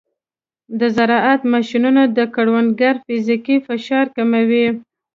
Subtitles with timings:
[0.79, 4.65] د زراعت ماشینونه د کروندګرو فزیکي فشار کموي.